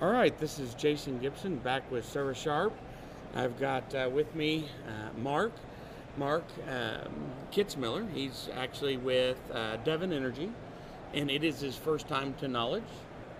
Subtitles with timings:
[0.00, 2.72] All right, this is Jason Gibson back with Service Sharp.
[3.34, 5.50] I've got uh, with me uh, Mark,
[6.16, 7.10] Mark um,
[7.50, 8.08] Kitzmiller.
[8.12, 10.52] He's actually with uh, Devon Energy,
[11.14, 12.84] and it is his first time to knowledge.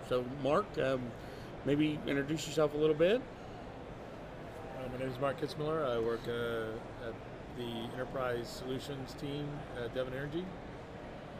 [0.09, 1.01] So, Mark, um,
[1.63, 3.21] maybe introduce yourself a little bit.
[4.77, 5.89] Uh, my name is Mark Kitzmiller.
[5.89, 7.13] I work uh, at
[7.55, 9.47] the Enterprise Solutions team
[9.81, 10.45] at Devon Energy.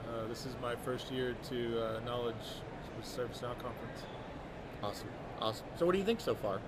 [0.08, 2.36] Uh, this is my first year to Knowledge
[3.04, 4.00] ServiceNow conference.
[4.82, 5.10] Awesome,
[5.40, 5.66] awesome.
[5.78, 6.60] So, what do you think so far?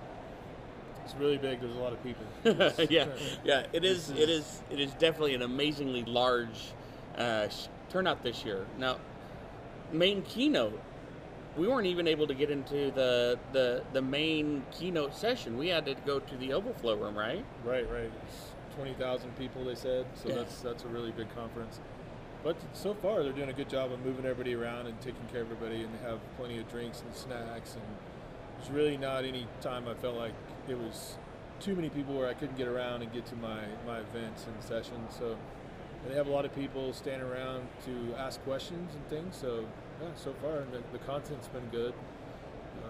[1.04, 1.60] It's really big.
[1.60, 2.24] There's a lot of people.
[2.90, 3.06] yeah,
[3.44, 3.66] yeah.
[3.72, 4.62] It is, It is.
[4.70, 6.72] It is definitely an amazingly large
[7.16, 7.48] uh,
[7.90, 8.66] turnout this year.
[8.78, 8.98] Now,
[9.92, 10.80] main keynote.
[11.56, 15.58] We weren't even able to get into the, the the main keynote session.
[15.58, 17.44] We had to go to the overflow room, right?
[17.64, 18.10] Right, right.
[18.76, 20.06] Twenty thousand people, they said.
[20.14, 20.36] So yeah.
[20.36, 21.80] that's that's a really big conference.
[22.42, 25.42] But so far, they're doing a good job of moving everybody around and taking care
[25.42, 27.74] of everybody, and they have plenty of drinks and snacks.
[27.74, 27.82] And
[28.62, 30.34] there's really not any time I felt like
[30.68, 31.16] it was
[31.60, 34.62] too many people where I couldn't get around and get to my, my events and
[34.62, 35.14] sessions.
[35.18, 35.36] So
[36.08, 39.36] they have a lot of people standing around to ask questions and things.
[39.36, 39.64] So
[40.00, 41.94] yeah, so far the, the content's been good.
[42.82, 42.88] Uh,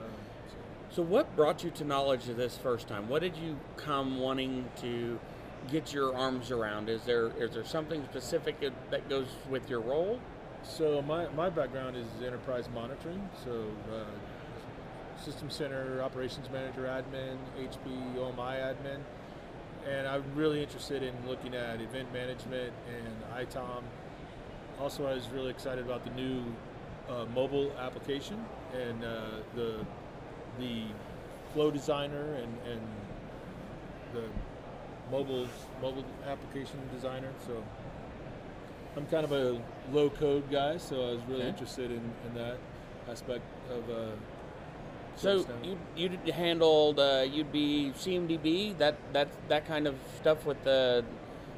[0.49, 0.97] so.
[0.97, 3.09] so what brought you to knowledge of this first time?
[3.09, 5.19] What did you come wanting to
[5.71, 6.89] get your arms around?
[6.89, 8.57] Is there is there something specific
[8.91, 10.19] that goes with your role?
[10.63, 13.29] So my, my background is enterprise monitoring.
[13.45, 14.05] So uh,
[15.25, 18.99] System Center Operations Manager admin, HP OMI admin,
[19.89, 23.83] and I'm really interested in looking at event management and ITOM.
[24.81, 26.43] Also, I was really excited about the new
[27.09, 29.21] uh, mobile application and uh,
[29.55, 29.87] the
[30.59, 30.85] the
[31.55, 32.81] flow designer and, and
[34.15, 34.25] the
[35.11, 35.47] mobile
[35.81, 37.31] mobile application designer.
[37.47, 37.63] So
[38.97, 39.61] I'm kind of a
[39.93, 41.49] low code guy, so I was really okay.
[41.49, 42.59] interested in, in that
[43.09, 44.11] aspect of uh,
[45.17, 45.47] so
[45.97, 51.05] you you handled uh, you'd be CMDB that that that kind of stuff with the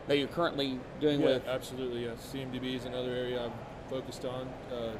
[0.06, 1.46] that you're currently doing yeah, with.
[1.46, 2.30] Absolutely, yes.
[2.33, 4.48] CMDB is another area I've focused on.
[4.73, 4.92] Uh,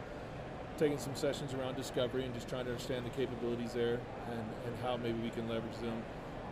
[0.79, 4.77] taking some sessions around discovery and just trying to understand the capabilities there and, and
[4.83, 6.03] how maybe we can leverage them.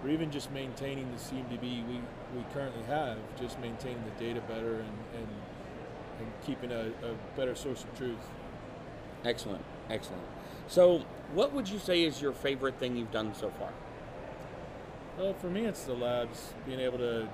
[0.02, 2.00] Or even just maintaining the CMDB we,
[2.36, 5.28] we currently have, just maintaining the data better and, and,
[6.20, 8.18] and keeping a, a better source of truth.
[9.24, 10.22] Excellent, excellent.
[10.68, 13.70] So, what would you say is your favorite thing you've done so far?
[15.18, 17.28] Well, for me, it's the labs, being able to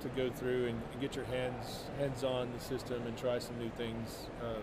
[0.00, 3.58] to go through and, and get your hands hands on the system and try some
[3.58, 4.26] new things.
[4.42, 4.62] Um,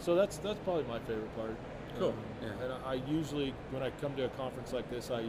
[0.00, 1.56] so that's that's probably my favorite part.
[1.98, 2.08] Cool.
[2.08, 2.64] Um, yeah.
[2.64, 5.24] And I, I, usually, when I come to a conference like this, I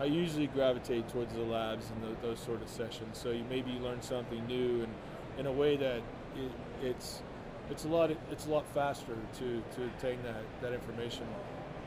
[0.00, 3.18] I usually gravitate towards the labs and the, those sort of sessions.
[3.18, 4.94] So you maybe you learn something new and
[5.38, 6.00] in a way that
[6.36, 6.50] it,
[6.82, 7.22] it's
[7.70, 11.26] it's a lot it's a lot faster to to obtain that that information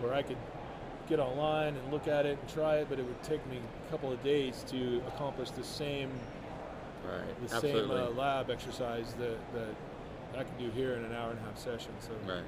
[0.01, 0.37] where I could
[1.07, 3.91] get online and look at it and try it, but it would take me a
[3.91, 6.11] couple of days to accomplish the same
[7.03, 7.47] right.
[7.47, 7.97] the Absolutely.
[7.97, 9.75] same uh, lab exercise that, that
[10.37, 11.91] I can do here in an hour and a half session.
[11.99, 12.43] So right.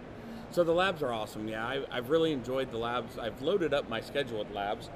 [0.51, 1.47] So the labs are awesome.
[1.47, 3.17] Yeah, I, have really enjoyed the labs.
[3.17, 4.89] I've loaded up my schedule with labs.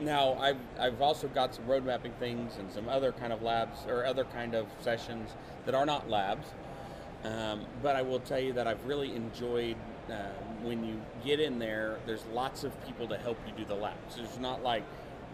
[0.00, 3.86] Now I've I've also got some road mapping things and some other kind of labs
[3.86, 5.30] or other kind of sessions
[5.64, 6.48] that are not labs.
[7.22, 9.76] Um, but I will tell you that I've really enjoyed
[10.08, 10.30] uh,
[10.62, 11.98] when you get in there.
[12.06, 14.16] There's lots of people to help you do the laps.
[14.16, 14.84] There's not like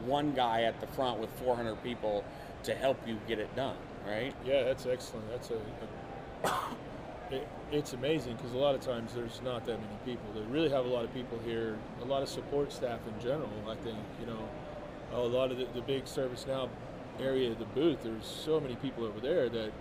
[0.05, 2.25] one guy at the front with 400 people
[2.65, 3.77] to help you get it done,
[4.07, 4.35] right?
[4.45, 5.29] Yeah, that's excellent.
[5.31, 9.97] That's a, a it, it's amazing because a lot of times there's not that many
[10.05, 10.25] people.
[10.35, 13.51] They really have a lot of people here, a lot of support staff in general.
[13.69, 14.49] I think you know,
[15.13, 16.69] a lot of the, the big ServiceNow
[17.21, 18.03] area, of the booth.
[18.03, 19.73] There's so many people over there that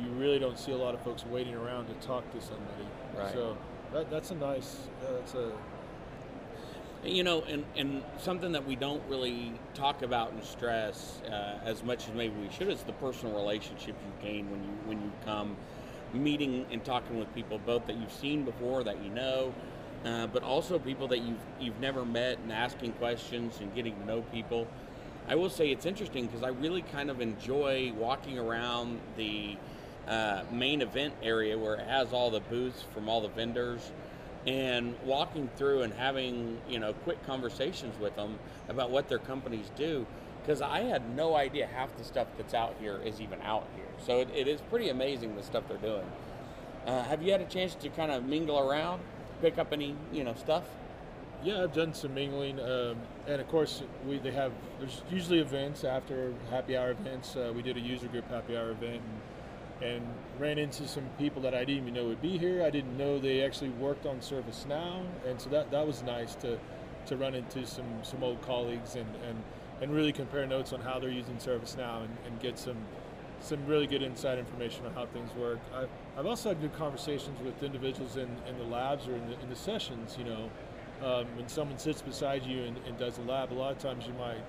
[0.00, 2.86] you really don't see a lot of folks waiting around to talk to somebody.
[3.16, 3.32] Right.
[3.32, 3.56] So
[3.92, 4.76] that, that's a nice.
[5.02, 5.52] Uh, that's a.
[7.04, 11.84] You know, and, and something that we don't really talk about and stress uh, as
[11.84, 15.12] much as maybe we should is the personal relationship you gain when you when you
[15.24, 15.56] come
[16.12, 19.54] meeting and talking with people, both that you've seen before, that you know,
[20.04, 24.04] uh, but also people that you've you've never met and asking questions and getting to
[24.06, 24.66] know people.
[25.28, 29.56] I will say it's interesting because I really kind of enjoy walking around the
[30.08, 33.90] uh, main event area where it has all the booths from all the vendors.
[34.46, 38.38] And walking through and having you know quick conversations with them
[38.68, 40.06] about what their companies do
[40.40, 43.84] because i had no idea half the stuff that's out here is even out here.
[43.98, 46.06] So it, it is pretty amazing the stuff they're doing.
[46.86, 49.02] Uh, have you had a chance to kind of mingle around
[49.42, 50.64] pick up any you know stuff?
[51.44, 52.96] Yeah i've done some mingling um,
[53.26, 57.36] and of course we they have there's usually events after happy hour events.
[57.36, 59.20] Uh, we did a user group happy hour event and
[59.82, 60.04] and
[60.38, 62.64] ran into some people that I didn't even know would be here.
[62.64, 66.58] I didn't know they actually worked on ServiceNow, and so that that was nice to
[67.06, 69.42] to run into some some old colleagues and and,
[69.80, 72.76] and really compare notes on how they're using ServiceNow and, and get some
[73.40, 75.60] some really good inside information on how things work.
[75.72, 79.40] I've, I've also had good conversations with individuals in, in the labs or in the,
[79.40, 80.16] in the sessions.
[80.18, 80.50] You know,
[81.04, 84.06] um, when someone sits beside you and, and does a lab, a lot of times
[84.06, 84.42] you might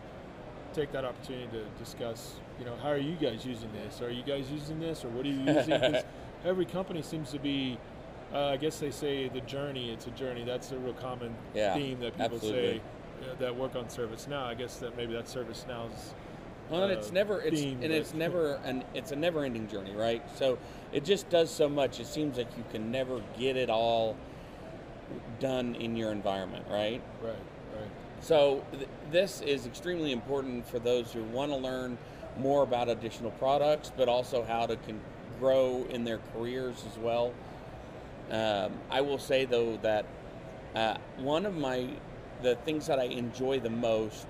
[0.73, 4.01] take that opportunity to discuss, you know, how are you guys using this?
[4.01, 5.79] Are you guys using this, or what are you using?
[5.81, 6.03] 'Cause
[6.45, 7.77] every company seems to be,
[8.33, 9.91] uh, I guess they say the journey.
[9.91, 10.43] It's a journey.
[10.43, 12.77] That's a real common Yeah, theme that people absolutely.
[12.77, 14.43] say that work on ServiceNow.
[14.43, 16.13] I guess that maybe that's ServiceNow's.
[16.69, 19.67] Well, and it's uh, never it's theme, and it's never an it's a never ending
[19.67, 20.21] journey, right?
[20.37, 20.57] So
[20.93, 21.99] it just does so much.
[21.99, 24.15] It seems like you can never get it all
[25.39, 26.65] done in your environment?
[26.69, 27.35] Right, right.
[28.21, 31.97] So th- this is extremely important for those who want to learn
[32.37, 35.01] more about additional products, but also how to con-
[35.39, 37.33] grow in their careers as well.
[38.29, 40.05] Um, I will say though that
[40.75, 41.89] uh, one of my
[42.41, 44.27] the things that I enjoy the most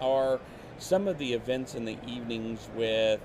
[0.00, 0.40] are
[0.78, 3.20] some of the events in the evenings with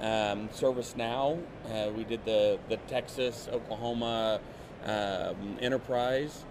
[0.00, 1.42] um, ServiceNow.
[1.70, 4.40] Uh, we did the the Texas Oklahoma
[4.84, 6.44] um, Enterprise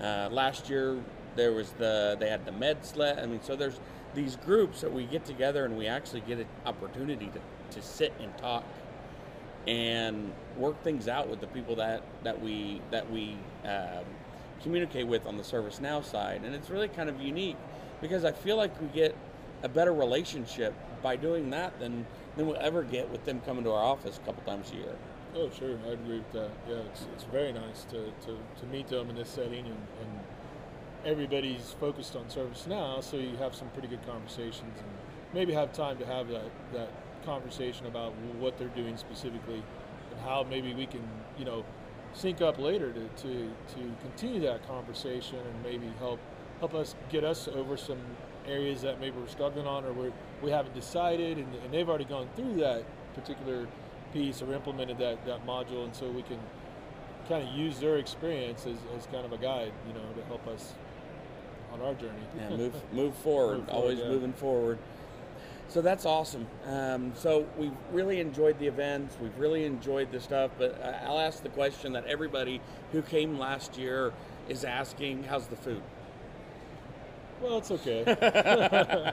[0.00, 0.98] uh, last year.
[1.36, 3.18] There was the they had the med sled.
[3.18, 3.80] I mean, so there's
[4.14, 7.40] these groups that we get together and we actually get an opportunity to,
[7.76, 8.64] to sit and talk
[9.66, 14.04] and work things out with the people that that we that we um,
[14.62, 17.56] communicate with on the ServiceNow side, and it's really kind of unique
[18.00, 19.16] because I feel like we get
[19.62, 23.72] a better relationship by doing that than than we'll ever get with them coming to
[23.72, 24.96] our office a couple times a year.
[25.34, 26.50] Oh, sure, I agree with that.
[26.68, 30.20] Yeah, it's, it's very nice to, to, to meet them in this setting, and, and
[31.04, 34.88] everybody's focused on ServiceNow, so you have some pretty good conversations, and
[35.32, 36.88] maybe have time to have that, that
[37.24, 39.62] conversation about what they're doing specifically,
[40.10, 41.06] and how maybe we can,
[41.38, 41.64] you know,
[42.14, 46.18] sync up later to, to, to continue that conversation and maybe help
[46.58, 47.98] help us get us over some
[48.46, 50.12] areas that maybe we're struggling on or we're,
[50.42, 52.82] we haven't decided, and, and they've already gone through that
[53.14, 53.68] particular
[54.12, 56.38] piece or implemented that, that module, and so we can
[57.28, 60.46] kind of use their experience as, as kind of a guide, you know, to help
[60.48, 60.74] us
[61.72, 62.12] on our journey.
[62.36, 63.58] Yeah, move move forward.
[63.58, 64.08] Move forward, always yeah.
[64.08, 64.78] moving forward.
[65.68, 66.46] So that's awesome.
[66.66, 69.16] Um, so we've really enjoyed the events.
[69.20, 70.50] We've really enjoyed the stuff.
[70.58, 72.62] But I'll ask the question that everybody
[72.92, 74.12] who came last year
[74.48, 75.82] is asking: How's the food?
[77.40, 78.04] Well, it's okay.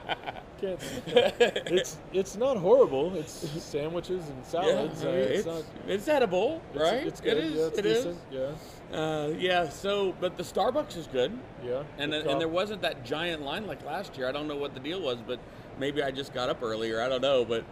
[0.60, 3.14] Can't, it's it's not horrible.
[3.14, 3.32] It's
[3.62, 5.02] sandwiches and salads.
[5.02, 5.62] yeah, it's, it's, not.
[5.86, 7.06] it's edible, It's, right?
[7.06, 7.36] It's good.
[7.36, 7.54] It is.
[7.54, 8.04] Yeah, it's it is.
[8.04, 8.18] decent.
[8.90, 8.98] Yeah.
[8.98, 9.68] Uh, yeah.
[9.68, 11.82] So, but the Starbucks is good, Yeah.
[11.98, 14.28] and good and there wasn't that giant line like last year.
[14.28, 15.38] I don't know what the deal was, but
[15.78, 17.02] maybe I just got up earlier.
[17.02, 17.62] I don't know, but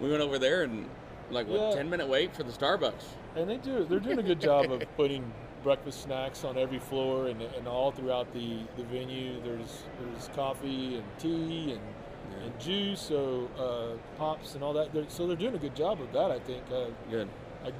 [0.00, 0.88] we went over there and
[1.30, 1.74] like what Yeah.
[1.74, 3.04] ten minute wait for the Starbucks.
[3.34, 3.84] And they do.
[3.84, 5.24] They're doing a good job of putting
[5.62, 9.40] breakfast snacks on every floor and, and all throughout the, the venue.
[9.42, 14.92] There's there's coffee and tea and, and juice, so uh, pops and all that.
[14.92, 16.62] They're, so they're doing a good job of that, I think.
[16.72, 17.28] Uh, Good.
[17.64, 17.72] I,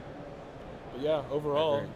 [0.92, 1.86] but yeah, overall,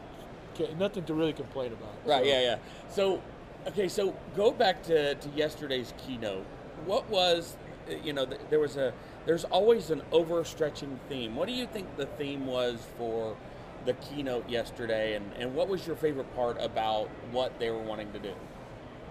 [0.78, 1.94] nothing to really complain about.
[2.04, 2.56] Right, So- yeah, yeah.
[2.88, 3.22] So,
[3.68, 6.44] okay, so go back to, to yesterday's keynote.
[6.84, 7.56] What was,
[7.90, 8.92] uh, you know, there was a,
[9.24, 11.36] there's always an overstretching theme.
[11.36, 13.36] What do you think the theme was for
[13.84, 18.12] the keynote yesterday, and, and what was your favorite part about what they were wanting
[18.12, 18.32] to do?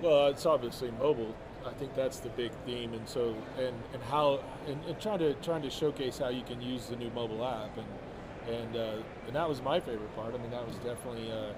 [0.02, 1.36] Well, it's obviously mobile.
[1.66, 5.34] I think that's the big theme, and so and and how and, and trying to
[5.36, 8.96] trying to showcase how you can use the new mobile app, and and uh,
[9.28, 10.34] and that was my favorite part.
[10.34, 11.54] I mean, that was definitely uh,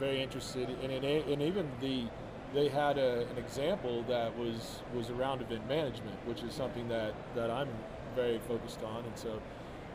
[0.00, 2.06] very interested, in and and even the
[2.54, 7.14] they had a, an example that was was around event management, which is something that
[7.36, 7.68] that I'm
[8.16, 9.40] very focused on, and so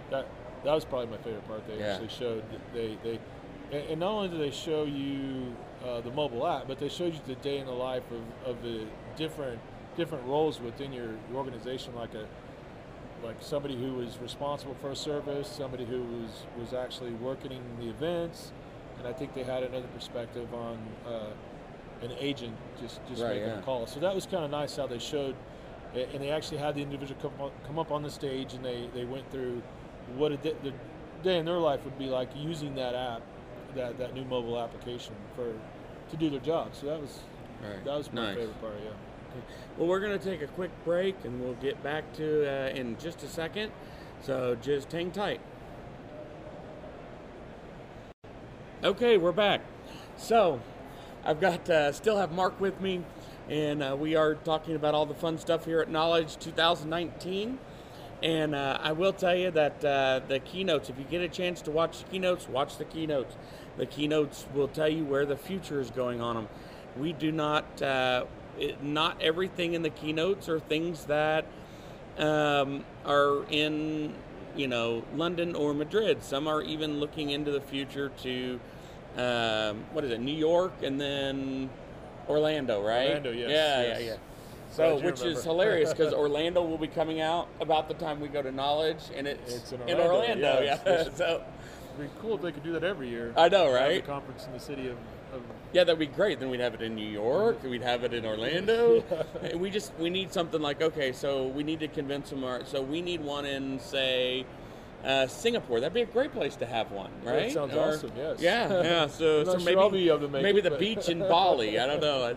[0.10, 0.28] that
[0.64, 1.66] that was probably my favorite part.
[1.68, 1.94] They Yeah.
[1.94, 2.44] actually showed
[2.74, 3.20] they they
[3.72, 7.20] and, not only did they show you uh, the mobile app, but they showed you
[7.26, 9.60] the day in the life of, of the different
[9.98, 12.26] different roles within your, your organization, like a
[13.26, 17.90] like somebody who was responsible for a service, somebody who was was actually working the
[17.90, 18.52] events,
[19.00, 20.78] and I think they had another perspective on
[21.08, 21.32] uh,
[22.02, 23.60] an agent just just Right, making yeah.
[23.60, 23.88] a call.
[23.88, 25.36] So that was kind of nice how they showed,
[25.96, 28.90] and they actually had the individual come up, come up on the stage and they,
[28.94, 29.62] they went through
[30.16, 30.74] what a day, the
[31.24, 33.22] day in their life would be like using that app,
[33.76, 35.54] that that new mobile application for
[36.12, 36.70] to do their job.
[36.74, 37.20] So that was
[37.62, 37.84] Right.
[37.86, 38.36] that was my Nice.
[38.36, 38.74] favorite part.
[38.84, 38.92] Yeah.
[39.78, 42.98] Well, we're going to take a quick break, and we'll get back to uh, in
[43.00, 43.72] just a second.
[44.22, 45.40] So just hang tight.
[48.84, 49.62] Okay, we're back.
[50.18, 50.60] So
[51.24, 53.04] I've got uh, still have Mark with me,
[53.50, 57.60] and uh, we are talking about all the fun stuff here at Knowledge 2019.
[58.24, 61.62] And uh, I will tell you that uh, the keynotes, if you get a chance
[61.64, 63.36] to watch the keynotes, watch the keynotes.
[63.76, 66.48] The keynotes will tell you where the future is going on them.
[66.98, 67.82] we do not.
[67.82, 68.26] Uh,
[68.58, 71.46] it, not everything in the keynotes are things that
[72.18, 74.14] um, are in
[74.56, 76.24] you know London or Madrid.
[76.24, 78.60] Some are even looking into the future to
[79.18, 81.70] um, what is it, New York, and then
[82.30, 83.08] Orlando, right?
[83.10, 84.00] Orlando, yes, Yeah, yes.
[84.00, 84.16] yeah, yeah.
[84.74, 88.42] So, which is hilarious because Orlando will be coming out about the time we go
[88.42, 90.62] to Knowledge, and it's, It's in in Orlando, Orlando.
[90.64, 91.44] yeah, Yeah, so
[92.00, 93.34] It'd be cool if they could do that every year.
[93.38, 94.04] I know, Have right?
[94.04, 94.98] a conference in the city of,
[95.34, 96.40] of Yeah, that'd be great.
[96.40, 97.62] Then we'd have it in New York.
[97.64, 99.04] We'd have it in Orlando.
[99.44, 102.44] And We just we need something like okay, so we need to convince them.
[102.44, 104.44] Our, so we need one in say
[105.06, 105.82] uh, Singapore.
[105.82, 107.44] That'd be a great place to have one, right?
[107.44, 108.40] That sounds Or- awesome, yes.
[108.40, 109.08] Yeah, yeah.
[109.08, 111.78] So, so sure maybe I'll be able to make maybe it, the beach in Bali.
[111.78, 112.34] I don't know.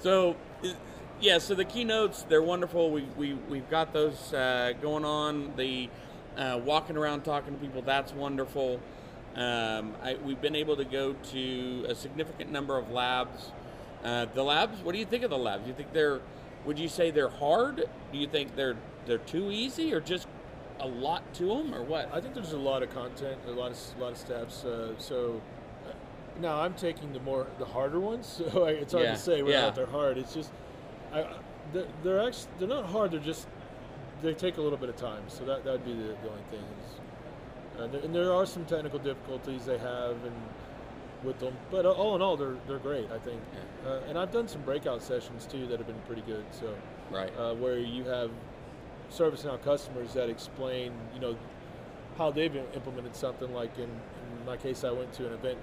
[0.00, 0.36] So
[1.20, 2.90] yeah, so the keynotes they're wonderful.
[2.90, 5.54] We we we've got those uh, going on.
[5.56, 5.88] The
[6.36, 8.80] uh, walking around talking to people that's wonderful.
[9.36, 13.52] Um, I, we've been able to go to a significant number of labs.
[14.02, 14.82] Uh, the labs.
[14.82, 15.66] What do you think of the labs?
[15.68, 16.20] You think they're?
[16.64, 17.84] Would you say they're hard?
[18.12, 18.76] Do you think they're
[19.06, 20.26] they're too easy, or just
[20.80, 22.10] a lot to them, or what?
[22.12, 24.64] I think there's a lot of content, a lot of a lot of steps.
[24.64, 25.40] Uh, so
[26.40, 28.40] now I'm taking the more the harder ones.
[28.52, 29.70] So I, it's hard Yeah, to say whether yeah.
[29.70, 30.18] they're hard.
[30.18, 30.50] It's just
[31.12, 31.26] I,
[31.72, 33.10] they're, they're actually they're not hard.
[33.10, 33.46] They're just
[34.22, 35.22] they take a little bit of time.
[35.28, 36.60] So that that would be the, the only thing.
[36.60, 40.36] Is, uh, there, and there are some technical difficulties they have and
[41.22, 43.10] with them, but all in all, they're they're great.
[43.10, 43.40] I think.
[43.86, 46.44] Uh, and I've done some breakout sessions too that have been pretty good.
[46.50, 46.74] So
[47.10, 47.32] right.
[47.38, 48.30] uh, where you have
[49.10, 51.36] ServiceNow customers that explain, you know,
[52.16, 53.52] how they've implemented something.
[53.52, 55.58] Like in, in my case, I went to an event,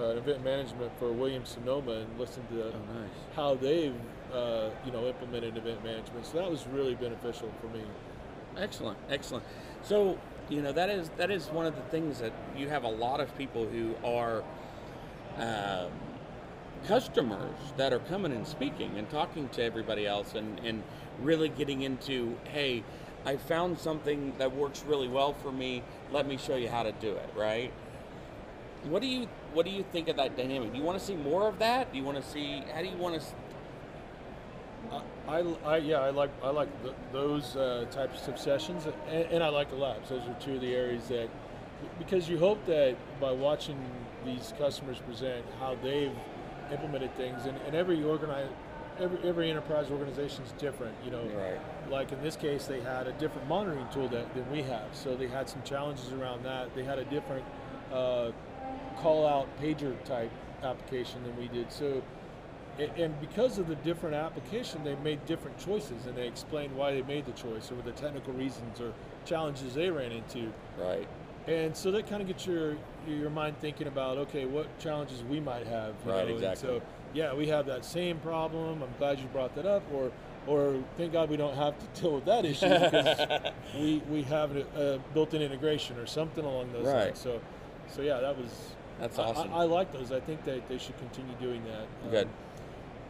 [0.00, 3.10] uh, event management for Williams Sonoma and listened to oh, nice.
[3.36, 3.94] how they've,
[4.32, 6.26] uh, you know, implemented event management.
[6.26, 7.82] So that was really beneficial for me.
[8.56, 9.44] Excellent, excellent.
[9.82, 12.88] So you know that is that is one of the things that you have a
[12.88, 14.42] lot of people who are
[15.36, 15.90] um,
[16.86, 20.82] customers that are coming and speaking and talking to everybody else and and
[21.20, 22.82] really getting into hey,
[23.24, 25.82] I found something that works really well for me.
[26.10, 27.30] Let me show you how to do it.
[27.36, 27.72] Right.
[28.84, 30.72] What do you what do you think of that dynamic?
[30.72, 31.92] Do you want to see more of that?
[31.92, 33.26] Do you want to see how do you want to?
[35.28, 39.42] I, I, yeah, I like I like th- those uh, types of sessions, and, and
[39.44, 40.08] I like the labs.
[40.08, 41.28] Those are two of the areas that,
[41.98, 43.78] because you hope that by watching
[44.24, 46.10] these customers present how they've
[46.72, 48.48] implemented things, and, and every organize,
[48.98, 50.94] every every enterprise organization is different.
[51.04, 51.60] You know, Right.
[51.90, 55.14] like in this case, they had a different monitoring tool that, than we have, so
[55.14, 56.74] they had some challenges around that.
[56.74, 57.44] They had a different
[57.92, 58.32] uh,
[58.96, 60.30] call out pager type
[60.62, 62.02] application than we did, so
[62.96, 67.02] and because of the different application, they made different choices, and they explained why they
[67.02, 68.92] made the choice, or the technical reasons or
[69.24, 70.52] challenges they ran into.
[70.78, 71.06] Right.
[71.46, 75.40] And so that kind of gets your your mind thinking about okay, what challenges we
[75.40, 75.94] might have.
[76.04, 76.68] Right, know, and exactly.
[76.68, 78.82] So yeah, we have that same problem.
[78.82, 80.12] I'm glad you brought that up, or
[80.46, 84.54] or thank God we don't have to deal with that issue because we we have
[84.56, 87.06] a, a built-in integration or something along those Right.
[87.06, 87.18] lines.
[87.18, 87.40] So
[87.94, 88.50] so yeah, that was.
[88.98, 89.52] That's I- awesome.
[89.54, 90.12] I, I like those.
[90.12, 91.82] I think that they should continue doing that.
[92.04, 92.28] Um, Good.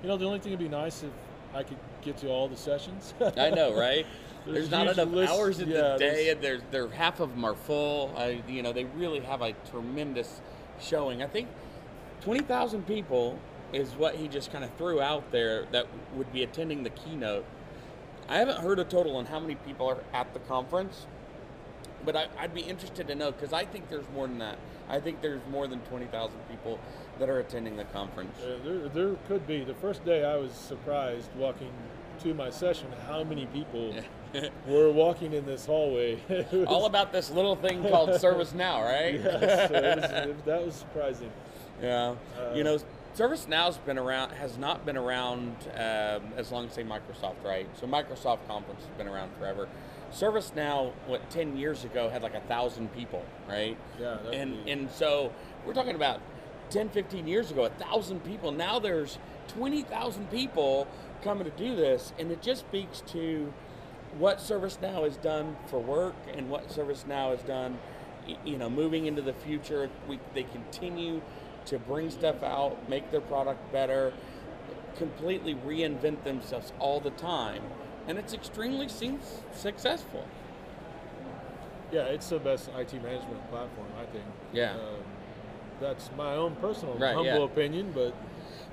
[0.02, 1.10] you know, the only thing would be nice if
[1.54, 3.14] I could get to all the sessions.
[3.36, 4.06] I know, right?
[4.44, 7.30] There's, There's not enough lists- hours in yeah, the day, and there's there half of
[7.30, 8.14] them are full.
[8.16, 10.40] I, you know, they really have a tremendous
[10.80, 11.22] showing.
[11.22, 11.48] I think
[12.22, 13.38] twenty thousand people
[13.72, 17.44] is what he just kind of threw out there that would be attending the keynote.
[18.28, 21.06] I haven't heard a total on how many people are at the conference,
[22.04, 24.58] but I, I'd be interested to know because I think there's more than that.
[24.88, 26.78] I think there's more than twenty thousand people
[27.18, 28.36] that are attending the conference.
[28.42, 29.62] Uh, there, there could be.
[29.64, 31.70] The first day I was surprised walking
[32.22, 33.94] to my session how many people
[34.66, 36.18] were walking in this hallway.
[36.52, 39.20] Was- All about this little thing called ServiceNow, right?
[39.68, 41.30] So it was, it- that was surprising.
[41.82, 42.78] Yeah, Uh, you know,
[43.16, 47.66] ServiceNow's been around, has not been around um, as long as say Microsoft, right?
[47.80, 49.66] So Microsoft conference has been around forever.
[50.12, 53.76] ServiceNow, what ten years ago had like a thousand people, right?
[54.00, 55.32] Yeah, and be- and so
[55.64, 56.20] we're talking about
[56.70, 58.52] 10, 15 years ago, a thousand people.
[58.52, 60.86] Now there's twenty thousand people
[61.22, 63.52] coming to do this, and it just speaks to
[64.18, 67.78] what ServiceNow has done for work and what ServiceNow has done,
[68.44, 69.88] you know, moving into the future.
[70.08, 71.22] We, they continue
[71.66, 74.12] to bring stuff out, make their product better,
[74.96, 77.62] completely reinvent themselves all the time,
[78.10, 79.22] and it's extremely seems
[79.54, 80.24] successful.
[81.92, 84.24] Yeah, it's the best IT management platform, I think.
[84.52, 84.72] Yeah.
[84.72, 84.80] Um,
[85.80, 87.44] that's my own personal Right, humble yeah.
[87.44, 88.12] opinion, but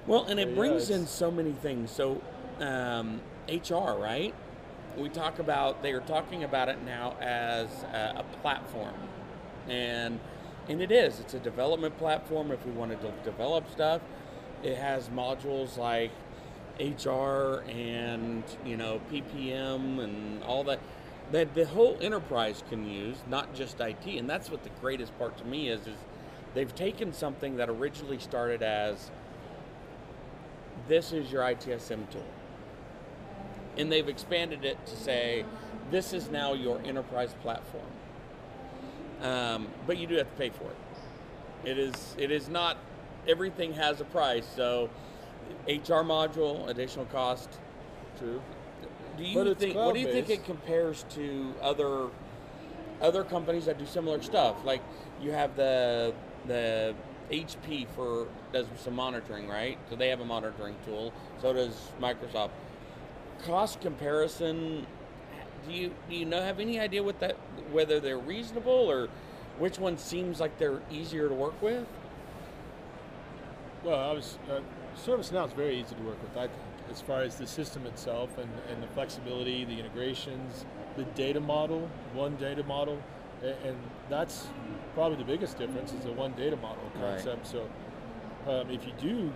[0.07, 1.91] Well, and it Yeah, brings in so many things.
[1.91, 2.19] So,
[2.59, 4.33] um, HR, right?
[4.97, 8.95] We talk about they are talking about it now as a, a platform,
[9.69, 10.19] and
[10.67, 11.19] and it is.
[11.19, 14.01] It's a development platform if we wanted to develop stuff.
[14.63, 16.09] it has modules like
[16.79, 20.79] HR and you know PPM and all that
[21.31, 24.05] that the whole enterprise can use, not just IT.
[24.05, 25.97] And that's what the greatest part to me is is
[26.53, 29.11] they've taken something that originally started as
[30.87, 32.23] this is your ITSM tool.
[33.77, 35.45] And they've expanded it to say
[35.91, 37.83] this is now your enterprise platform.
[39.21, 40.77] Um, but you do have to pay for it.
[41.69, 42.77] It is it is not
[43.27, 44.47] everything has a price.
[44.55, 44.89] So
[45.67, 47.49] HR module, additional cost.
[48.17, 48.41] True.
[49.17, 52.07] Do you think what do you think it compares to other
[53.01, 54.63] other companies that do similar stuff?
[54.63, 54.81] Like
[55.21, 56.13] you have the
[56.45, 56.95] the
[57.31, 59.77] HP for does some monitoring, right?
[59.89, 61.13] So they have a monitoring tool.
[61.41, 62.51] So does Microsoft.
[63.45, 64.85] Cost comparison.
[65.67, 67.35] Do you do you know have any idea what that
[67.71, 69.09] whether they're reasonable or
[69.57, 71.85] which one seems like they're easier to work with?
[73.83, 74.59] Well, I was uh,
[75.05, 76.35] ServiceNow is very easy to work with.
[76.37, 76.51] I think,
[76.91, 81.89] as far as the system itself and, and the flexibility, the integrations, the data model,
[82.13, 83.01] one data model,
[83.43, 83.75] and,
[84.09, 84.47] that's
[84.95, 87.15] probably the biggest difference is the one data model Right.
[87.15, 87.45] concept.
[87.45, 87.67] So,
[88.47, 89.33] um, if you do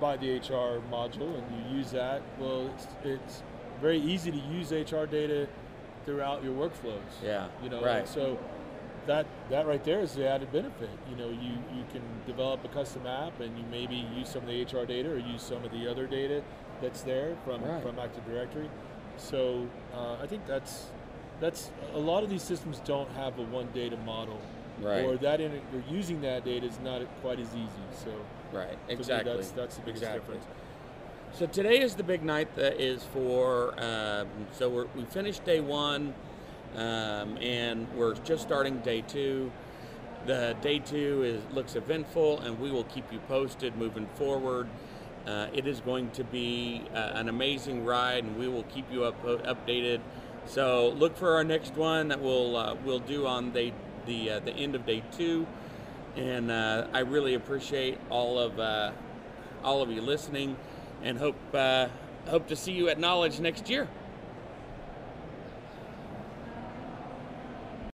[0.00, 3.42] buy the HR module and you use that, well, it's, it's
[3.80, 5.46] very easy to use HR data
[6.04, 6.98] throughout your workflows.
[7.24, 8.08] Yeah, You know, right.
[8.08, 8.36] so
[9.10, 10.88] that that right there is the added benefit.
[11.10, 14.48] You know, you you can develop a custom app and you maybe use some of
[14.48, 16.42] the HR data or use some of the other data
[16.80, 17.82] that's there from Right.
[17.82, 18.70] from Active Directory.
[19.16, 20.86] So uh, I think that's
[21.40, 24.38] that's a lot of these systems don't have a one data model,
[24.80, 25.04] Right.
[25.04, 27.86] or that in, or using that data is not quite as easy.
[28.04, 28.10] So
[28.56, 28.78] Right.
[28.88, 29.32] Exactly.
[29.34, 30.36] that's that's the biggest Exactly.
[30.36, 30.46] difference.
[31.32, 33.74] So today is the big night that is for.
[33.82, 36.14] Um, so we're, we finished day one,
[36.76, 39.50] um, and we're just starting day two.
[40.26, 44.68] The day two is looks eventful, and we will keep you posted moving forward.
[45.26, 49.04] Uh, it is going to be uh, an amazing ride, and we will keep you
[49.04, 50.00] up, updated.
[50.46, 53.72] So look for our next one that we'll uh, we'll do on the
[54.06, 55.46] the uh, the end of day two,
[56.16, 58.92] and uh, I really appreciate all of uh,
[59.62, 60.56] all of you listening,
[61.02, 61.36] and hope
[62.28, 63.88] hope to see you at Knowledge next year.